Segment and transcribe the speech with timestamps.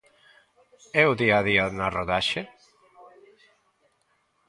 [0.99, 2.41] E o día a día na rodaxe?